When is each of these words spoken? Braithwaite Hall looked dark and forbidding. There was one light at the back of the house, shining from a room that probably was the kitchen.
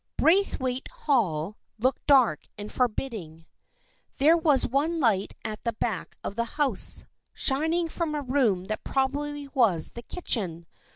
Braithwaite 0.17 0.87
Hall 0.89 1.57
looked 1.77 2.07
dark 2.07 2.47
and 2.57 2.71
forbidding. 2.71 3.45
There 4.17 4.35
was 4.35 4.65
one 4.65 4.99
light 4.99 5.35
at 5.45 5.63
the 5.63 5.73
back 5.73 6.17
of 6.23 6.33
the 6.33 6.43
house, 6.57 7.05
shining 7.35 7.87
from 7.87 8.15
a 8.15 8.23
room 8.23 8.65
that 8.65 8.83
probably 8.83 9.47
was 9.49 9.91
the 9.91 10.01
kitchen. 10.01 10.65